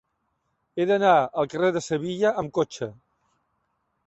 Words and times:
He 0.81 0.87
d'anar 0.91 1.11
al 1.41 1.49
carrer 1.51 1.69
de 1.77 1.83
Sevilla 1.89 2.33
amb 2.43 2.53
cotxe. 2.57 2.89